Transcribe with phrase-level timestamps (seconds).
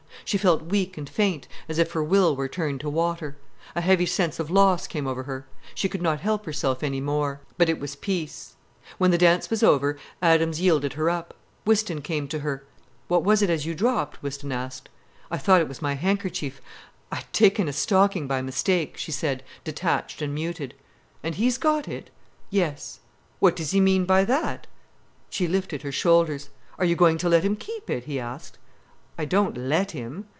[0.23, 3.35] She felt weak and faint, as if her will were turned to water.
[3.75, 5.45] A heavy sense of loss came over her.
[5.75, 7.41] She could not help herself anymore.
[7.57, 8.53] But it was peace.
[8.97, 11.33] When the dance was over, Adams yielded her up.
[11.65, 12.63] Whiston came to her.
[13.09, 14.87] "What was it as you dropped?" Whiston asked.
[15.29, 20.33] "I thought it was my handkerchief—I'd taken a stocking by mistake," she said, detached and
[20.33, 20.75] muted.
[21.23, 22.09] "And he's got it?"
[22.49, 23.01] "Yes."
[23.39, 24.65] "What does he mean by that?"
[25.29, 26.51] She lifted her shoulders.
[26.79, 28.57] "Are you going to let him keep it?" he asked.
[29.17, 30.25] "I don't let him."